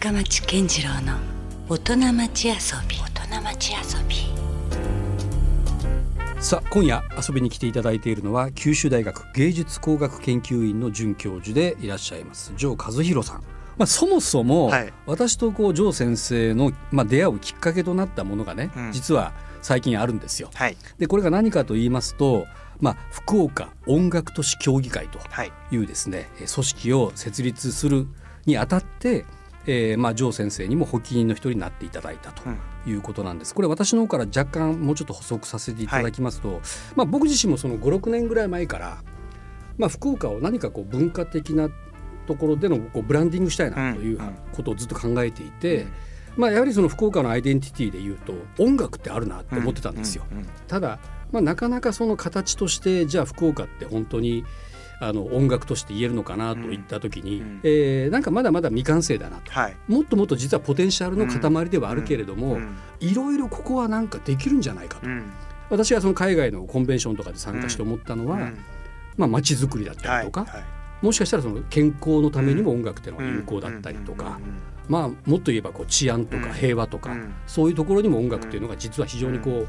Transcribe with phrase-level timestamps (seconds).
[0.00, 1.18] 深町健次郎の
[1.68, 2.54] 大人町遊
[2.88, 2.96] び。
[2.96, 4.16] 大人町遊び。
[6.42, 13.42] さあ今夜遊びに来ていただいているのは九州大学芸術工学研究院の准教授でいらっしゃいます城和弘さん。
[13.76, 14.92] まあ、そもそも、はい。
[15.04, 18.92] 私とこう城先生の、まあ、出会うきっかけとなったものがね、うん。
[18.92, 20.48] 実は最近あるんですよ。
[20.54, 20.78] はい。
[20.98, 22.46] でこれが何かと言いますと、
[22.80, 25.52] まあ、福岡音楽都市協議会とはい。
[25.70, 28.06] いうですねえー組織を設立する
[28.46, 29.26] にあたって、
[29.66, 32.58] えーまあ、城先生にも発起人の一人になっていただいたとうん。
[32.90, 33.54] いうことなんです。
[33.54, 36.62] これ私の方から若干もうちょっと補足させていただきますと、
[36.96, 39.02] まあ、僕自身もその56年ぐらい前から、
[39.76, 41.68] まあ、福岡を何かこう文化的な
[42.26, 45.86] ところでのこうブランディングしたいなといううんうんことをずっと考えていて、
[46.36, 50.24] まあ、やはりその福岡のアイデンティティでいうと音楽ってあるなって思ってたんですよ。
[50.30, 50.38] うん。
[50.38, 50.46] うん。
[50.68, 50.98] ただ、
[51.32, 54.44] まあ、なかなかその形としてじゃあ福岡って本当に
[55.02, 59.50] あの音楽として言えるのかなといった時に、うんうんえーなんかまだまだ未完成だなと。
[59.50, 59.76] はい。
[59.88, 65.32] もっともっと実はポテンシャルの塊ではあるけれども、うんいろいろここはなんかできるんじゃないかと、うん。
[65.70, 68.58] 私がその海外のコンベンションとかで参加して思ったのは、うん。
[69.16, 70.64] まあ街づくりだったりとか、はいはい。
[71.06, 74.38] もしかしたらその健康のためにも音楽っていうのが有効だったりとか、
[74.86, 76.52] まあもっと言えばこう治安とかうん。
[76.52, 77.32] 平和とか、うん。
[77.46, 79.68] そういうところにも音楽っていうのが実は非常にこう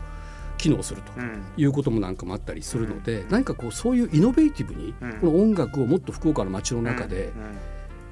[0.61, 1.11] 機能すると。
[1.57, 5.13] いうこともなんかもあったりするので、何かこうそういうイノベーティブにうん。
[5.13, 7.31] この音楽をもっと福岡の街の中で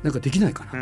[0.04, 0.78] なんかできないかなと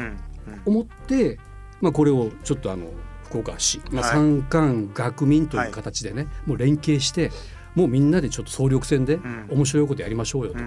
[0.65, 1.37] 思って、
[1.81, 2.85] まあ、これをちょっとあの
[3.25, 7.31] 福岡市、まあ、はい三官学民という形でね、もう連携して
[7.75, 9.47] もうみんなでちょっと総力戦でん。
[9.49, 10.59] 面白いことやりましょうよと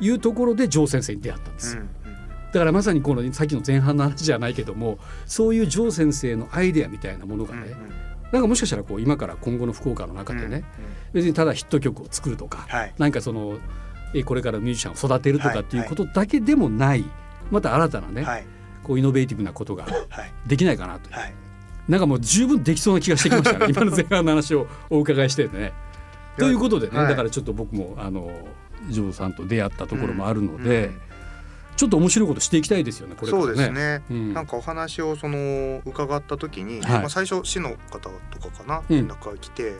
[0.00, 1.82] いうところで城先生に出会ったんですよ。
[2.52, 7.74] だからまさにこのさっきの前半の話じゃないけどもそういう城先生のアイデアみたいなものがね、
[8.32, 10.64] なんかもしかしたらこう今から今後の福岡の中でね、
[11.12, 12.94] 別にただヒット曲を作るとか、はい。
[12.98, 13.58] なんかその
[14.14, 17.04] えこれからミュージシャンを育てるとかはいっていうことだけでもない、
[17.50, 18.46] また新たなね、はい。
[18.82, 19.90] こうイノベーティブなことがは
[20.22, 20.32] い。
[20.46, 21.34] できないかなという、はい。
[21.88, 23.66] なんかもう十分できそうな気がしてきましたね。
[23.72, 25.72] 今の前半の話をお伺いしてね。
[26.36, 27.08] ということでね、はい。
[27.08, 28.30] だからちょっと僕もあの
[28.90, 31.00] ジョーさんと出会ったところもあるので、うん
[31.78, 33.38] ちょっと面白いことしていきたいですよねこれね。
[33.38, 34.02] そうですね。
[34.10, 34.34] うん。
[34.34, 36.98] なんかお話をその伺った時に、はい。
[36.98, 38.96] まあ、最初市の方とかかなうん。
[38.96, 39.74] 連絡が来て、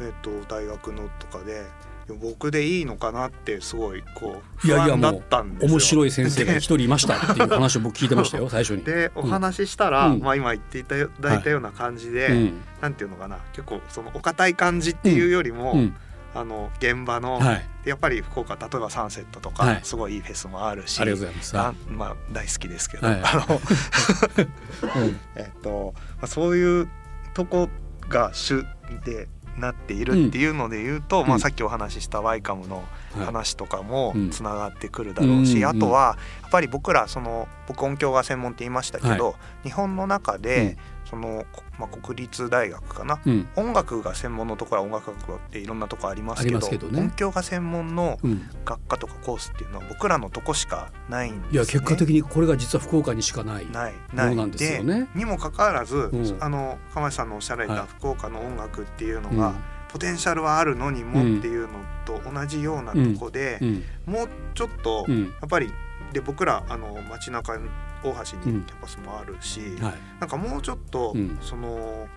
[0.00, 1.66] えっと大学のとかで
[2.08, 5.72] いや僕でいいのかなってすごいこう不いやいや安だったんですよ。
[5.72, 8.84] 面白い先生が一人いましたっていう話を僕聞いてましたよ 最初に。
[8.84, 10.20] でお話ししたら、うん。
[10.20, 12.60] まあ、今言っていただいたような感じで、うん。
[12.80, 15.96] なんていうのかな結構そのお堅い感じっていうよりも、うん
[16.34, 19.80] あの現場の、はい、やっぱり福岡例えばサンセットとか、はい。
[19.82, 21.58] すごいいいフェスもあるしありがとうございます。
[21.58, 23.20] あまあ大好きですけど、はい。
[23.22, 23.60] あの
[25.02, 25.20] うん。
[25.36, 26.88] えっと、まあ、そういう
[27.34, 27.68] とこ
[28.08, 28.64] が主
[29.04, 29.28] で
[29.58, 31.28] なっているっていうので言うと、うん。
[31.28, 33.26] まあ、さっきお話ししたワイカムのはい。
[33.26, 34.30] 話とかもうん。
[34.30, 40.78] つながってくるだろうし、うんあとはやっぱり僕らその僕音響が専門って言いましたけど、日本の中で、
[41.12, 43.20] その、こまあ、国立大学かな。
[43.26, 43.46] うん。
[43.54, 47.00] 音楽が専門のところは音楽学っていろんなとこありますけどすけどね。
[47.00, 51.52] 音響が専門のうん、学科とかコースっていうのは僕らのとこしかないんですよ、ね。
[51.52, 53.70] いや結果的にこれが実は福岡にしかない。
[53.70, 55.08] ないないなんですよね。
[55.14, 56.36] にもかかわらず、ん。
[56.40, 57.78] あの釜石さんのおっしゃられはい。
[57.80, 59.54] た福岡の音楽っていうのが、うん。
[59.88, 61.68] ポテンシャルはあるのにもうんっていうの
[62.06, 63.84] と同じようなとこで、うん。
[64.06, 65.34] もうちょっと、やうん。
[65.44, 65.70] っぱり
[66.12, 68.58] で僕らあの街中大橋うん。
[68.58, 69.94] にキャンパスもあるし、はい。
[70.20, 71.38] なんかもうちょっと、うん。
[71.40, 72.08] その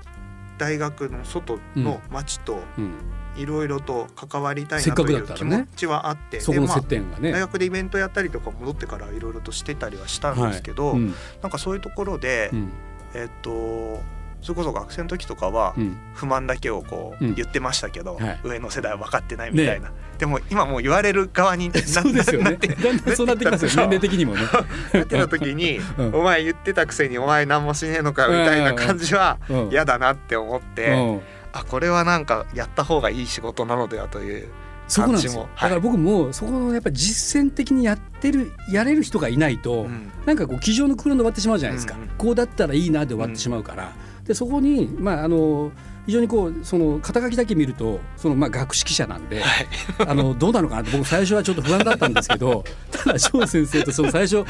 [0.58, 2.94] 大学の外の街とうん、
[3.36, 7.32] いろいろと関わりたいなという気持ちはあって、そこのでまあ接点がね。
[7.32, 11.14] 大学でイベントやったりとか戻ってからいろいろとしてたりはしたんですけど、うん。
[11.42, 12.72] なんかそういうところで、うん。
[13.14, 14.02] えっと
[14.46, 15.98] それこそ学生の時とかはうん。
[16.14, 17.32] 不満だけをこうん。
[17.32, 18.40] う言ってましたけど、はい。
[18.44, 22.52] 上の世代は分かってないみたいな、でも今もう言われる側にな そうですよね。
[22.52, 23.72] な ってだんだんそうなってきますよ。
[23.72, 24.42] 年齢的にもね。
[24.94, 26.16] なってた時に、うん。
[26.16, 29.70] お前言ってたくせにお前何もしねえのかみたいな感じはうん。
[29.72, 31.22] 嫌だなって思って、うん。
[31.54, 34.50] あこれはなんかやった方がいい仕事なのではという
[34.88, 35.44] そこなんですよ。
[35.44, 35.56] 感じも。
[35.56, 40.12] だから僕もそこのやっぱり実践的にやってるやれる人がいないと、うん。
[40.26, 42.10] なんかこう机上の空論で終わってしまうじゃないですか、うんうん。
[42.18, 43.92] こうだったらいいなで終わってしまうから、
[44.26, 45.72] でそこにまああの
[46.06, 49.68] 非常にこうその肩書きだけ見るとそのまあ学識者なんで、はい
[50.08, 54.44] あのどうなのかなって僕最初はちょっと不安だったんですけど ただ翔先生とその最初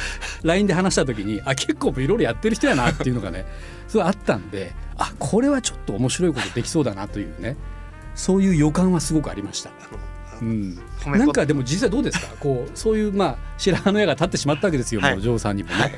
[0.44, 3.46] LINE で話した時にあ結構いろいろやってる人やなっていうのがね
[3.88, 7.56] それあったんであこれはちょっと面白いことできそうだなというね
[8.16, 9.72] そういう予感はすごくありました。
[10.42, 12.28] うん、なんかでも実際どうですか？
[12.40, 15.14] こうそういうまあ白羽の矢が立ってしまったわけですよ、はい。
[15.14, 15.92] もうジョーさんにもね、はい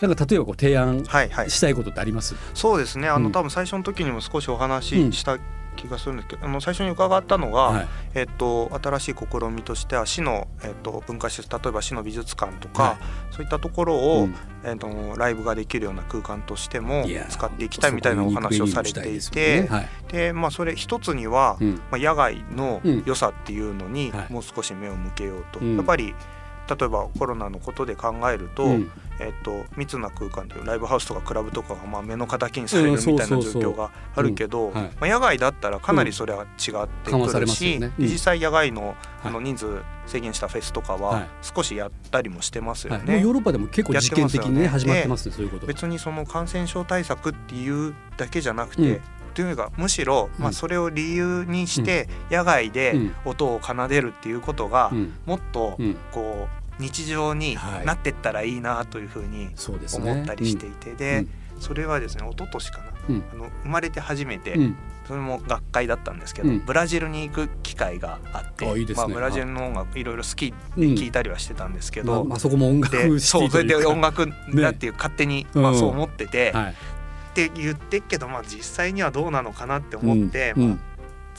[0.00, 1.50] なんか例えばこう提案はいはい。
[1.50, 3.08] したいことってあります、そうですね。
[3.08, 3.32] あの、うん。
[3.32, 5.38] 多分最初の時にも少しお話しした
[5.76, 7.88] 気がするんですけどあの最初に伺ったのが、はい。
[8.14, 12.96] えっと、新しい試みとしては市の、えっと、文化施設例えば市の美術館とか、はい。
[13.30, 14.34] そういったところを、うん。
[14.62, 19.68] えっと、ライブができるような空間としても使っていきたいみたいなお話をされていてですよね。
[19.70, 19.88] はい。
[20.12, 21.76] で、まあ、それ一つには、うん。
[21.90, 23.02] まあ、野外のうん。
[23.06, 24.32] 良さっていうのにはい。
[24.32, 25.76] もう少し目を向けようと、うん。
[25.76, 26.14] やっぱり
[26.78, 28.90] 例えばコロナのことで考えると,、うん。
[29.18, 39.32] えっと密な空間でいうライブハウスとかクラブとかがまあ目の敵にされるみたいな状況があるけど、まあ、野外だったらかなりそれは違ってくるし、実際野外のあはい。
[39.34, 39.66] の人数
[40.06, 41.28] 制限したフェスとかははい。
[41.42, 43.20] 少しやったりもしてますよね。
[43.20, 49.00] ヨーロッパでも結構実験的にね始まってますねそういうこと別にその感染症対策っていうだけじゃなくて、うん。
[49.34, 53.14] というかむしろ、まあ、うんそれを理由にして野外でうん。
[53.26, 55.12] 音を奏でるっていうことがうん。
[55.26, 55.96] もっとうん。
[56.12, 57.86] こう日常にはい。
[57.86, 59.50] なってったらいいなというふうに
[59.94, 61.60] 思ったりしていて、で、うん。
[61.60, 63.24] それはですね一昨年かな、うん。
[63.32, 64.76] あの生まれて初めて、うん。
[65.06, 66.64] それも学会だったんですけど、うん。
[66.64, 76.74] ブラジルに行く機会があってまあ、ブラジルの音楽いろいろ好きでうん聞いたりはしてたんですけど、まあまあ、そこも音楽そうそれで音楽だっていう勝手に、うんまあ、そう思ってて、はい。
[77.30, 80.68] って言ってっけど、まあ、実際にはどうなのかなって思って、うん。
[80.68, 80.78] まあ、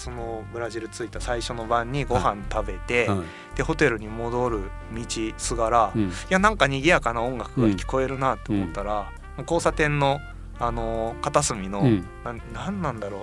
[0.01, 3.19] そのブラジル着いた最初の晩にご飯食べて、はい。
[3.55, 5.03] でホテルに戻る道
[5.37, 6.11] すがら、いうん。
[6.29, 9.11] やなんか賑やかな音楽が聞こえるなって思ったら、
[9.41, 10.19] 交差点の、
[10.59, 12.05] あのー片隅の、うん。
[12.53, 13.21] なんなんだろう。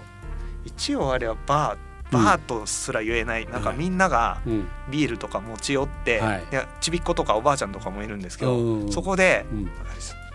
[0.65, 4.69] 一応あれはバーバーとすら言えない、なんかみんながうん。
[4.91, 6.47] ビールとか持ち寄って、はい。
[6.51, 8.93] でちびっ子とかおばあちゃんとかもいるんですけど、うん。
[8.93, 9.71] そこでうん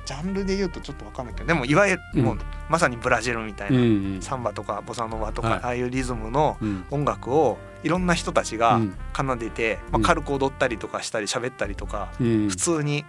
[0.06, 2.24] ジャンルで言うとちょっと分かんないけどでもいわゆるうん。
[2.24, 2.38] もう
[2.70, 4.22] まさにブラジルみたいうんな、うん。
[4.22, 5.60] サンバとかボサノバとか、はい。
[5.60, 6.86] ああいうリズムのうん。
[6.92, 8.96] 音楽をいろんな人たちがうん。
[9.16, 12.50] 奏でて、まあ、うん軽く踊ったりとかしたり喋ったりとか、うん。
[12.50, 13.06] 普通に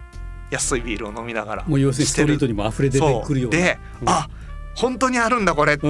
[0.51, 3.57] 安いビールを飲みながらもう要するにストリートにも溢れ出てくるような。
[3.57, 4.09] で、うん。
[4.09, 4.29] あ
[4.75, 5.87] 本当にあるんだこれって。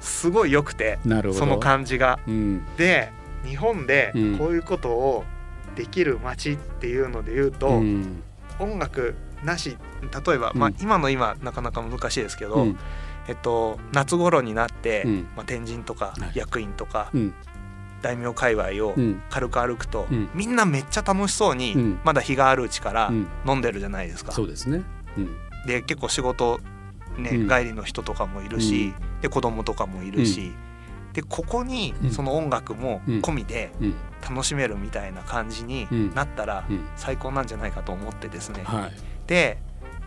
[0.00, 0.98] すごい良くて
[1.32, 2.18] その感じが。
[2.26, 2.64] うん。
[2.76, 3.12] で
[3.44, 4.38] 日本でうん。
[4.38, 5.24] こういうことを
[5.76, 8.22] できる街っていうので言うと、うん。
[8.58, 9.14] 音楽
[9.44, 9.76] なし。
[10.26, 10.60] 例えば、うん。
[10.60, 12.78] まあ、今の今なかなか難しいですけど、うん。
[13.28, 15.26] えっと、夏頃になって、うん。
[15.36, 16.32] まあ、天神とかはい。
[16.34, 17.34] 役員とかうん。
[18.00, 19.22] 大名界隈をうん。
[19.30, 20.28] 軽く歩くと、うん。
[20.34, 21.98] みんなめっちゃ楽しそうに、うん。
[22.04, 23.26] まだ日があるうちからうん。
[23.46, 24.32] 飲んでるじゃないですか。
[24.32, 24.82] そうですね。
[25.16, 25.36] うん。
[25.66, 26.60] で結構仕事、
[27.18, 27.48] ねうん。
[27.48, 30.52] 帰りの人とかもいるし、で子供とかもいるし、
[31.12, 32.10] でここにうん。
[32.12, 33.18] その音楽もうん。
[33.20, 33.94] 込みでうん。
[34.28, 36.14] 楽しめるみたいな感じにうん。
[36.14, 36.86] なったらうん。
[36.96, 38.62] 最高なんじゃないかと思ってですね。
[38.64, 38.92] はい
[39.28, 39.58] で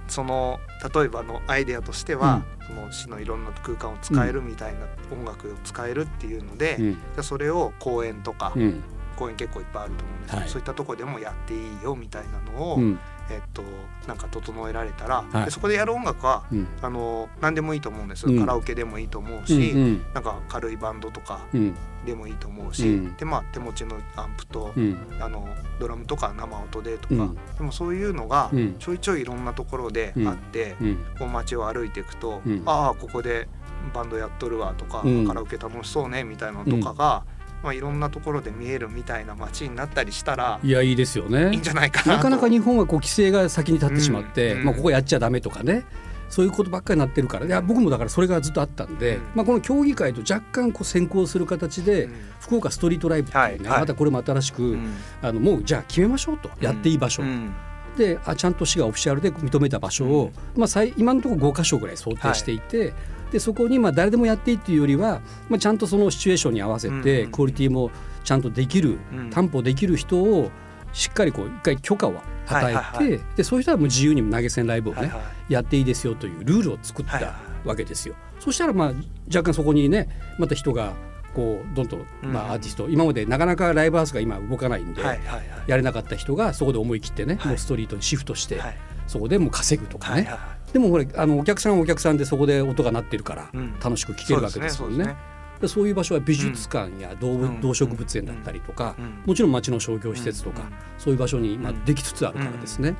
[0.08, 0.60] その
[0.94, 4.80] 例えばのアイデアとしては、その市のいろんな空間を使えるみたいな
[5.12, 6.94] 音楽を使えるっていうので、うん。
[6.94, 8.84] じゃあそれを公園とか、うん。
[9.16, 10.50] 公園結構いっぱいあると思うんですけど、はい。
[10.50, 13.00] そういったとこでもやっていいよみたいなのを、うん
[13.32, 13.64] えっと
[14.08, 15.46] なんか整えられたら、はい。
[15.46, 16.68] でそこでやる音楽はうん。
[16.82, 18.40] あの何でもいいと思うんです、うん。
[18.40, 20.04] カラオケでもいいと思ううし、ん。
[20.14, 21.76] なんか軽いバンドとかうん。
[22.06, 23.16] でもいいと思うし、うん。
[23.16, 24.98] でまあ手持ちのアンプと、うん。
[25.20, 25.48] あの
[25.80, 27.36] ドラムとか生音でとか、うん。
[27.58, 28.76] でもそういうのがうん。
[28.80, 30.96] ちょいちょいいろんなところであって、うん。
[31.18, 32.64] こう街を歩いていくと、うん。
[32.66, 33.48] ああここで
[33.94, 35.28] バンドやっとるわとか、うん。
[35.28, 37.24] カラオケ楽しそうねみたいなのとかが、
[37.64, 41.54] まあ、いろんなところで見えるみたいな街になったりしたらいやいいですよいね。
[41.54, 42.10] いんじゃないかなと。
[42.10, 44.64] なかなか日本はこう規制が先に立ってしまって、うん。
[44.66, 45.86] まあ、ここやっちゃダメとかね。
[46.30, 47.46] そういうことばっかりになってるから。
[47.46, 49.22] いや僕もだからそれがずっとあったんで、うん。
[49.36, 52.14] まあ、この競技会と若干こう先行する形で、うん。
[52.40, 53.80] 福岡ストリートライブっていうね、はいはい。
[53.82, 54.94] またこれも新しく、うん。
[55.22, 57.54] あのもうじゃあ決めましょうと、やっていい場所、うん。
[57.98, 62.94] であちゃんと市がオフィシャルで認めた場所を、まあ、最今のところ5箇所ぐらい想定していて、
[63.32, 67.92] でそこにまあ誰でもやっていいっていうよりは、まあ、ちゃんとそのシチュエーションに合わせて、うんクオリティも
[68.24, 69.30] ちゃんとできる、うん。
[69.30, 70.52] 担保できる人を
[70.94, 75.18] しっかりこう一回許可を与えて、はいはいはでそういう人はもう自由に投げ銭ライブをね、はいは
[75.50, 77.36] いやっていいですよというルールを作ったはいは
[77.66, 78.16] わけですよ。
[78.40, 78.94] そしたらまあ
[79.28, 80.08] 若干そこにね
[80.38, 80.94] また人が
[81.34, 82.38] こうどんどん、まうん。
[82.38, 85.44] あ、アーティスト今までなかなかライブハウスが今動かないんで、はいはいはい。
[85.68, 87.48] やれなかった人がそこで思い切ってね、はい。
[87.50, 88.78] もうストリートにシフトして、はい。
[89.08, 90.40] そこでもう稼ぐとかね、はいはいは
[90.74, 93.80] でもこれあのお客さんはお客さんでそこで音が鳴ってるからうん。
[93.80, 95.04] 楽しく聴けるわけですもんね。
[95.06, 95.16] そう
[95.62, 97.62] でそういう場所は美術館や動,、うん。
[97.62, 99.22] 動植物園だったりとか、うん。
[99.26, 100.74] もちろん町の商業施設とか、うん。
[100.98, 101.86] そういう場所に、まあうん。
[101.86, 102.96] できつつあるからですね、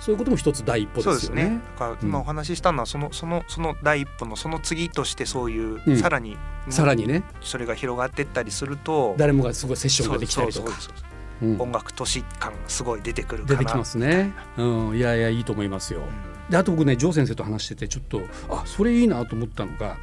[0.00, 1.14] そういうことも一つ第一歩でよね。
[1.16, 1.60] ですすね。
[1.74, 5.98] だから今お話ししたのはそのそのその第一歩のその次としてそういう、うん。
[5.98, 6.38] さらに
[6.70, 7.22] さらにね。
[7.42, 10.72] それが広がっていったりすると誰もがすごいセッションができたりとか。
[11.58, 13.58] 音楽都市感すごい出てくるかな。
[13.58, 14.32] 出てきますね。
[14.56, 16.00] うん、いやいやいいと思いますよ。
[16.50, 19.96] であと僕ねジョー先生と話しててちょっとあそれいいなと思ったのが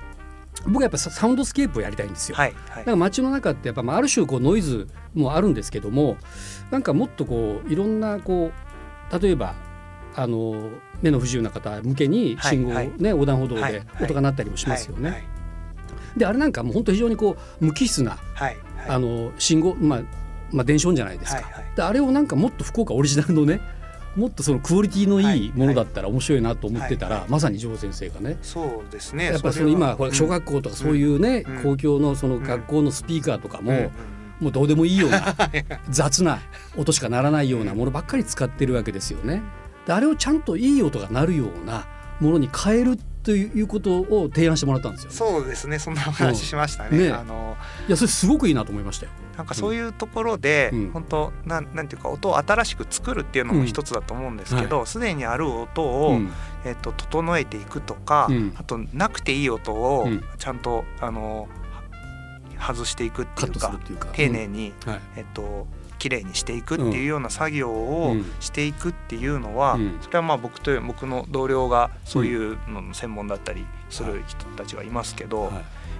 [0.66, 2.36] 僕はやっぱササウンドスケープをやりたいんですよ。
[2.38, 2.86] はいはい。
[2.86, 6.18] か街の中ってやっぱまあある種こうノイズもあるんですけども
[6.72, 8.52] なんかもっとこういろんなこ
[9.12, 9.56] う例えば
[10.16, 10.70] あの
[11.02, 12.88] 目の不自由な方向けに信号、はい。
[12.88, 15.10] はいね横断歩道で音が鳴ったりもしますよね。
[15.10, 15.28] はいはい。
[16.18, 18.90] であれなんかもう本当非常にこう無機質なはいはい。
[18.90, 20.02] あの信号、まあ、
[20.52, 21.66] まあ電子音じゃないですか、はいはい。
[21.76, 23.60] であれをなんかもっと福岡オリジナルのね
[24.15, 28.38] もっとそのクオリティのいいものだったら面白いなと思ってたら、まさに城先生がね。
[28.41, 29.25] そうですね。
[29.25, 31.63] やっぱその今ほら小学校とかそういうね、うん。
[31.63, 33.91] 公共のその学校のスピーカーとかも、
[34.39, 35.36] もうどうでもいいような
[35.89, 36.39] 雑な
[36.77, 39.41] 音しかならないようなものばっかり使ってるわけですよね。
[39.88, 41.88] であれをちゃんといい音が鳴るような
[42.20, 45.15] ものに変えるということを提案してもらったんですよ、ね。
[45.15, 45.80] そうですね。
[45.80, 46.98] そんなお話しましたね。
[47.08, 47.12] ね。
[47.12, 47.56] あの
[47.88, 49.13] いやそれすごくいいなと思いましたよ。
[49.38, 50.92] なんかそういうところで、うん。
[50.92, 56.32] 本当なんなんていうか音を新しく作るっていうのも一つだと思うんですけどすで、にある音を、うん。
[56.65, 58.53] えっと整えていくとか、うん。
[58.58, 60.24] あとなくていい音をうん。
[60.38, 61.48] ちゃんと、あの
[62.60, 63.80] 外していくっていうか
[64.12, 64.92] 丁寧に、うん。
[64.92, 65.01] はい。
[65.15, 65.68] えっと
[66.03, 70.00] 綺麗にしていくっていうような作業をうんしていくっていうのは、うん。
[70.01, 75.53] それはまあ僕と僕の同僚がそういうのの専門だったりする人たちがいますけど、はい。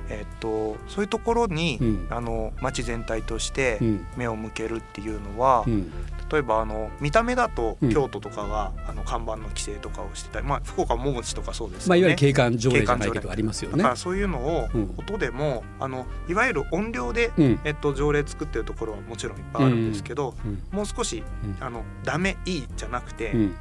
[0.10, 2.07] えっとそういうところに、うん。
[2.10, 4.05] あの町全体としてうん。
[4.17, 5.89] 目を向けるっていうのは、うん
[6.34, 7.94] 例えばあの見た目だとうん。
[7.94, 11.90] 京都とかが、あの看板の規制とかをしてたり、まあ、福岡ももちとかそうですよね。
[11.90, 13.78] まあ、いわゆる景観条例じゃないけどありますよね。
[13.78, 13.96] だから。
[13.96, 14.96] そういうのをうん。
[14.98, 17.60] 音でも、あのいわゆる音量で、うん。
[17.63, 20.63] えっと、条例作ってるところはもちろんいっぱいあるんですけど、うん。
[20.72, 21.63] もう少しうん。
[21.63, 23.56] あのダメいいじゃなくて、うん。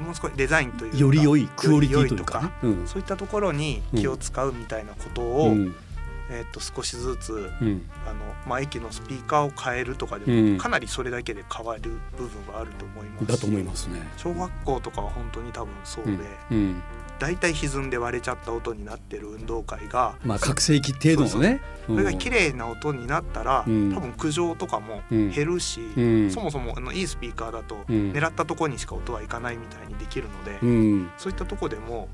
[0.00, 2.52] もう少しデザインというかより良いクオリティというよか
[2.86, 5.74] そういったところに気を使うみたいなことを、うん
[6.30, 7.88] えっと少しずつうん。
[8.06, 10.52] あの、まあ、駅のスピーカーを変えるとかでうん。
[10.54, 11.82] もかなりそれだけで変わる
[12.16, 13.24] 部分はあると思います。
[13.24, 14.02] しだと思いますね。
[14.16, 16.18] 小学校とかは本当に多分そうで、うん。
[16.50, 16.82] うん。
[17.18, 21.62] だいたい歪んで割れちゃった音になってる運動会がまあ覚醒器程度のね。
[21.86, 23.94] それが綺麗な音になったら、うん。
[23.94, 25.30] 多分苦情とかもうん。
[25.30, 26.30] 減るし、うん。
[26.30, 28.12] そもそもあのいいスピーカーだとうん。
[28.12, 31.10] 狙ったところにしか音はいかないみたいにできるので、うん。
[31.16, 32.08] そういったところでも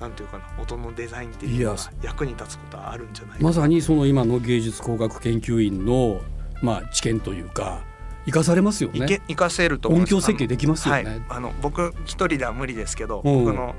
[0.00, 3.44] なんていうかな音のデザインっていうのが役に立つことはあるんじゃないか。
[3.44, 6.20] まさにその今の芸術工学研究院の
[6.62, 7.82] まあ知見というか
[8.26, 9.06] 生かされますよいね。
[9.06, 11.04] け活かせると音響設計できますよね。
[11.04, 13.44] はい、あの僕一人では無理ですけど、うん。
[13.44, 13.74] 僕の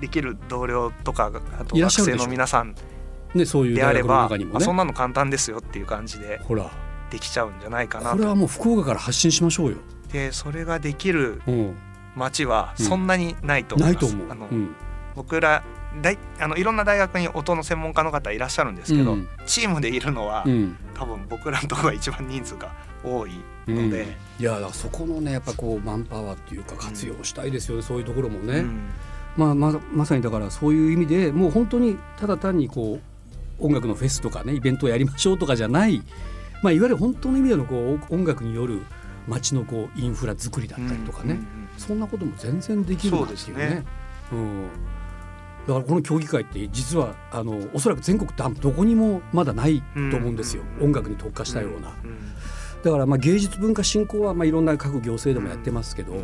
[0.00, 2.74] できる同僚とかがあと学生の皆さん
[3.34, 4.46] ねそういうであれば、ね。
[4.54, 4.76] あそん。
[4.76, 6.70] なの簡単ですよっていう感じでほら。
[7.10, 9.78] できちゃうんじゃないかなこれはもう福岡から発信しましょうよ。
[10.12, 11.76] でそれができるうん、
[12.14, 14.30] 町はそんなにないと思ないいます、と思う。
[14.30, 14.76] あのうん
[15.14, 15.62] 僕ら
[16.02, 19.28] 大あのいろんな大学に音の専門家の方いらっしゃるんですけど、うん。
[19.46, 20.76] チームでいるのは、うん。
[20.94, 22.72] 多分僕らのところが一番人数が
[23.04, 23.32] 多い
[23.66, 23.90] のうん。
[23.90, 28.60] で、いやだからそこのねやっぱこうマンパワーっていうか活用したいですよね、そういうところもね。
[28.60, 28.90] うん。
[29.36, 32.98] まあ、ままさにだからそういう意味でもう本当にただ単にこ
[33.60, 36.02] う音楽のフェスとかねイベントをやりましょうとかじゃない、
[36.62, 38.82] まあ、いわゆる本当の意味でのこう音楽による
[39.28, 41.46] 街のこうインフラ作りだったりとかね、うんうん
[41.78, 43.62] そんなことも全然できるなっていうそうね。
[43.64, 43.84] ですね。
[44.32, 44.68] うん
[45.70, 50.86] だからこの競技会って実はあのおそらく全国どどこにもまだないと思うんですよ、うん。
[50.86, 51.90] 音楽に特化したような。
[51.90, 51.92] ん。
[51.92, 51.94] ん。
[52.82, 56.14] だからまあ芸術文化振興はまあいろんな各行政でもやってますけど、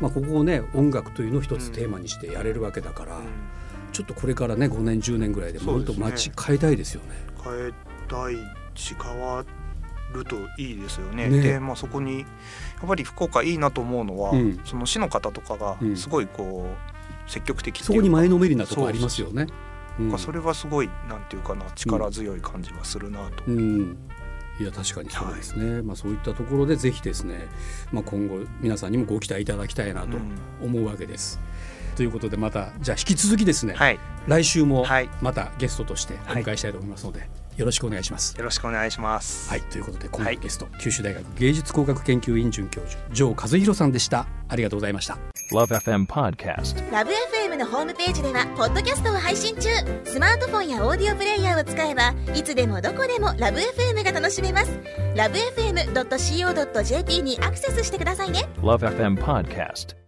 [0.00, 3.18] まあ、ここをね音楽というのを一つテーマにしてやれるわけだから、
[3.90, 6.30] ちょっとこれからね5年10年ぐらいでもっとそうですね。
[6.30, 7.16] 街変えたいですよね。
[7.42, 7.72] 変え
[8.06, 8.36] たい
[8.76, 9.44] し変わ
[10.12, 11.28] るといいですよね。
[11.28, 11.40] ね。
[11.40, 12.26] で、まあ、そこにや
[12.84, 14.60] っぱり福岡いいなと思うのは、うん。
[14.64, 15.96] その市の方とかがうん。
[15.96, 16.93] すごいこう
[17.26, 19.46] 積極的そこに前のめりなとこありますよね。
[20.18, 23.44] それはすごいなんていうかな力強い感じがするなと。
[23.46, 23.96] うん。
[24.60, 27.48] いや確かにそうですね、まあそういったところでぜひですね、
[27.90, 30.38] まあ、今後皆さんにもご期待いただきたいなとうん。
[30.62, 31.40] 思うわけです。
[31.96, 35.10] ということでまたじゃあ引き続きですね、はい、来週もはい。
[35.20, 38.36] またゲストとしてお迎えしたいと思いますので、よろしくお願いします。
[38.36, 39.48] よろしくお願いします。
[39.48, 45.18] はいということで今はい回ゲスト、九州大学芸術工学研究院准教授城和弘さんでしたありがとうございました。
[45.52, 46.90] Love FM Podcast.
[46.90, 49.68] ラブ f m のホームページではポッドキャストを配信中
[50.04, 54.80] スマートフォンやオーディオプレイヤーを使えばいつでもどこでもラブ f m が楽しめます
[55.14, 60.03] ラブ FM.co.jp にアクセスしてくださいね Love FM Podcast.